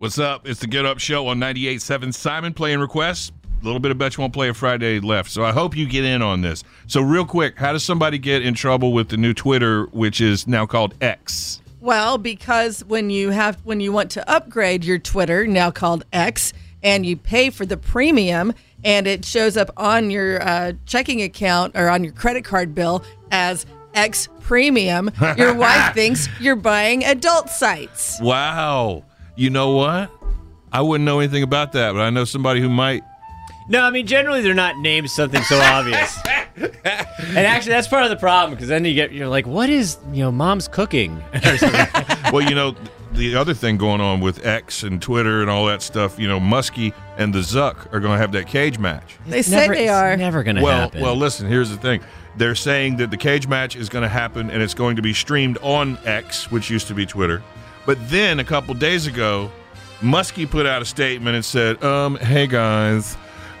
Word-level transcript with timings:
What's 0.00 0.20
up? 0.20 0.46
It's 0.46 0.60
the 0.60 0.68
Get 0.68 0.86
Up 0.86 1.00
Show 1.00 1.26
on 1.26 1.40
98.7. 1.40 2.14
Simon 2.14 2.54
playing 2.54 2.78
requests. 2.78 3.32
A 3.60 3.64
little 3.64 3.80
bit 3.80 3.90
of 3.90 3.98
Bet 3.98 4.16
You 4.16 4.20
Won't 4.20 4.32
Play 4.32 4.48
a 4.48 4.54
Friday 4.54 5.00
left. 5.00 5.28
So 5.28 5.42
I 5.42 5.50
hope 5.50 5.76
you 5.76 5.88
get 5.88 6.04
in 6.04 6.22
on 6.22 6.40
this. 6.40 6.62
So, 6.86 7.00
real 7.00 7.24
quick, 7.24 7.58
how 7.58 7.72
does 7.72 7.82
somebody 7.82 8.16
get 8.16 8.42
in 8.42 8.54
trouble 8.54 8.92
with 8.92 9.08
the 9.08 9.16
new 9.16 9.34
Twitter, 9.34 9.86
which 9.86 10.20
is 10.20 10.46
now 10.46 10.66
called 10.66 10.94
X? 11.00 11.60
Well, 11.80 12.16
because 12.16 12.84
when 12.84 13.10
you 13.10 13.30
have 13.30 13.56
when 13.64 13.80
you 13.80 13.90
want 13.90 14.12
to 14.12 14.30
upgrade 14.30 14.84
your 14.84 15.00
Twitter, 15.00 15.48
now 15.48 15.72
called 15.72 16.04
X, 16.12 16.52
and 16.80 17.04
you 17.04 17.16
pay 17.16 17.50
for 17.50 17.66
the 17.66 17.76
premium, 17.76 18.54
and 18.84 19.08
it 19.08 19.24
shows 19.24 19.56
up 19.56 19.72
on 19.76 20.12
your 20.12 20.40
uh, 20.40 20.74
checking 20.86 21.22
account 21.22 21.76
or 21.76 21.88
on 21.88 22.04
your 22.04 22.12
credit 22.12 22.44
card 22.44 22.72
bill 22.72 23.02
as 23.32 23.66
X 23.94 24.28
Premium, 24.42 25.10
your 25.36 25.54
wife 25.56 25.92
thinks 25.92 26.28
you're 26.38 26.54
buying 26.54 27.04
adult 27.04 27.50
sites. 27.50 28.20
Wow. 28.20 29.02
You 29.38 29.50
know 29.50 29.70
what? 29.70 30.10
I 30.72 30.80
wouldn't 30.80 31.04
know 31.06 31.20
anything 31.20 31.44
about 31.44 31.70
that, 31.72 31.92
but 31.92 32.00
I 32.00 32.10
know 32.10 32.24
somebody 32.24 32.60
who 32.60 32.68
might. 32.68 33.04
No, 33.68 33.82
I 33.84 33.90
mean 33.90 34.04
generally 34.04 34.42
they're 34.42 34.52
not 34.52 34.78
named 34.78 35.08
something 35.10 35.40
so 35.44 35.56
obvious. 35.60 36.18
and 36.56 37.38
actually, 37.38 37.70
that's 37.70 37.86
part 37.86 38.02
of 38.02 38.10
the 38.10 38.16
problem 38.16 38.54
because 38.54 38.66
then 38.66 38.84
you 38.84 38.94
get 38.94 39.12
you're 39.12 39.28
like, 39.28 39.46
what 39.46 39.70
is 39.70 39.96
you 40.12 40.24
know 40.24 40.32
mom's 40.32 40.66
cooking? 40.66 41.22
well, 42.32 42.40
you 42.40 42.56
know, 42.56 42.74
the 43.12 43.36
other 43.36 43.54
thing 43.54 43.76
going 43.76 44.00
on 44.00 44.20
with 44.20 44.44
X 44.44 44.82
and 44.82 45.00
Twitter 45.00 45.40
and 45.40 45.48
all 45.48 45.66
that 45.66 45.82
stuff, 45.82 46.18
you 46.18 46.26
know, 46.26 46.40
Muskie 46.40 46.92
and 47.16 47.32
the 47.32 47.38
Zuck 47.38 47.92
are 47.92 48.00
going 48.00 48.14
to 48.14 48.18
have 48.18 48.32
that 48.32 48.48
cage 48.48 48.80
match. 48.80 49.18
They 49.28 49.42
say 49.42 49.60
never, 49.60 49.74
they 49.76 49.88
are. 49.88 50.16
Never 50.16 50.42
gonna 50.42 50.62
Well, 50.64 50.80
happen. 50.80 51.00
well, 51.00 51.14
listen. 51.14 51.46
Here's 51.46 51.70
the 51.70 51.76
thing. 51.76 52.00
They're 52.36 52.56
saying 52.56 52.96
that 52.96 53.12
the 53.12 53.16
cage 53.16 53.46
match 53.46 53.76
is 53.76 53.88
going 53.88 54.02
to 54.02 54.08
happen 54.08 54.50
and 54.50 54.60
it's 54.62 54.74
going 54.74 54.96
to 54.96 55.02
be 55.02 55.14
streamed 55.14 55.58
on 55.62 55.96
X, 56.04 56.50
which 56.50 56.70
used 56.70 56.88
to 56.88 56.94
be 56.94 57.06
Twitter. 57.06 57.40
But 57.86 57.98
then 58.10 58.38
a 58.40 58.44
couple 58.44 58.74
days 58.74 59.06
ago, 59.06 59.50
Muskie 60.00 60.48
put 60.48 60.66
out 60.66 60.82
a 60.82 60.84
statement 60.84 61.34
and 61.36 61.44
said, 61.44 61.82
"Um, 61.82 62.16
hey 62.16 62.46
guys, 62.46 63.16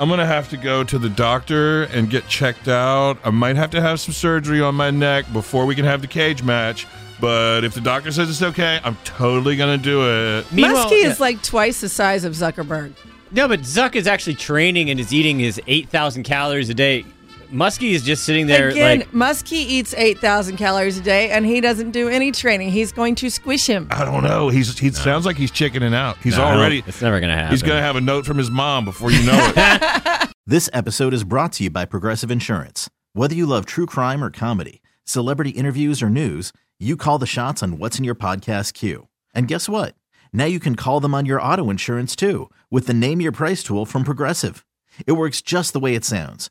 I'm 0.00 0.08
going 0.08 0.20
to 0.20 0.26
have 0.26 0.48
to 0.50 0.56
go 0.56 0.82
to 0.84 0.98
the 0.98 1.08
doctor 1.08 1.84
and 1.84 2.08
get 2.08 2.26
checked 2.28 2.68
out. 2.68 3.18
I 3.24 3.30
might 3.30 3.56
have 3.56 3.70
to 3.70 3.80
have 3.80 4.00
some 4.00 4.14
surgery 4.14 4.60
on 4.60 4.74
my 4.74 4.90
neck 4.90 5.24
before 5.32 5.66
we 5.66 5.74
can 5.74 5.84
have 5.84 6.00
the 6.00 6.06
cage 6.08 6.42
match." 6.42 6.86
But 7.20 7.62
if 7.62 7.74
the 7.74 7.80
doctor 7.80 8.10
says 8.10 8.28
it's 8.30 8.42
okay, 8.42 8.80
I'm 8.82 8.96
totally 9.04 9.54
gonna 9.56 9.78
do 9.78 10.02
it. 10.08 10.50
Meanwhile- 10.50 10.86
Muskie 10.86 11.02
yeah. 11.02 11.08
is 11.10 11.20
like 11.20 11.40
twice 11.42 11.80
the 11.80 11.88
size 11.88 12.24
of 12.24 12.32
Zuckerberg. 12.32 12.94
no, 13.30 13.46
but 13.46 13.60
Zuck 13.60 13.94
is 13.94 14.06
actually 14.08 14.34
training 14.34 14.90
and 14.90 14.98
is 14.98 15.12
eating 15.12 15.38
his 15.38 15.60
eight 15.68 15.88
thousand 15.88 16.24
calories 16.24 16.68
a 16.68 16.74
day. 16.74 17.04
Muskie 17.52 17.92
is 17.92 18.02
just 18.02 18.24
sitting 18.24 18.46
there 18.46 18.68
Again, 18.70 19.00
like 19.00 19.10
Muskie 19.12 19.52
eats 19.52 19.94
8,000 19.94 20.56
calories 20.56 20.98
a 20.98 21.02
day 21.02 21.30
and 21.30 21.44
he 21.44 21.60
doesn't 21.60 21.90
do 21.90 22.08
any 22.08 22.32
training. 22.32 22.70
He's 22.70 22.92
going 22.92 23.14
to 23.16 23.28
squish 23.30 23.66
him. 23.66 23.88
I 23.90 24.04
don't 24.04 24.24
know. 24.24 24.48
He's 24.48 24.78
he 24.78 24.90
sounds 24.90 25.26
like 25.26 25.36
he's 25.36 25.50
chickening 25.50 25.94
out. 25.94 26.16
He's 26.22 26.38
No, 26.38 26.44
already. 26.44 26.82
It's 26.86 27.02
never 27.02 27.20
gonna 27.20 27.34
happen. 27.36 27.50
He's 27.50 27.62
gonna 27.62 27.82
have 27.82 27.96
a 27.96 28.00
note 28.00 28.24
from 28.24 28.38
his 28.38 28.50
mom 28.50 28.84
before 28.84 29.10
you 29.10 29.22
know 29.24 29.52
it. 29.56 30.28
This 30.44 30.68
episode 30.72 31.14
is 31.14 31.22
brought 31.22 31.52
to 31.52 31.64
you 31.64 31.70
by 31.70 31.84
Progressive 31.84 32.28
Insurance. 32.30 32.90
Whether 33.12 33.36
you 33.36 33.46
love 33.46 33.64
true 33.64 33.86
crime 33.86 34.24
or 34.24 34.30
comedy, 34.30 34.82
celebrity 35.04 35.50
interviews 35.50 36.02
or 36.02 36.10
news, 36.10 36.52
you 36.80 36.96
call 36.96 37.18
the 37.18 37.26
shots 37.26 37.62
on 37.62 37.78
what's 37.78 37.96
in 37.96 38.04
your 38.04 38.16
podcast 38.16 38.72
queue. 38.74 39.06
And 39.34 39.46
guess 39.46 39.68
what? 39.68 39.94
Now 40.32 40.46
you 40.46 40.58
can 40.58 40.74
call 40.74 40.98
them 40.98 41.14
on 41.14 41.26
your 41.26 41.40
auto 41.40 41.70
insurance 41.70 42.16
too 42.16 42.50
with 42.72 42.88
the 42.88 42.94
Name 42.94 43.20
Your 43.20 43.30
Price 43.30 43.62
tool 43.62 43.86
from 43.86 44.02
Progressive. 44.02 44.66
It 45.06 45.12
works 45.12 45.40
just 45.42 45.72
the 45.72 45.80
way 45.80 45.94
it 45.94 46.04
sounds. 46.04 46.50